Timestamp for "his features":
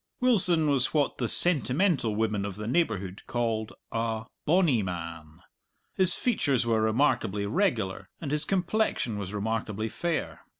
5.93-6.65